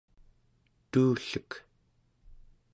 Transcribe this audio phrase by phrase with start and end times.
[0.91, 1.51] tuullek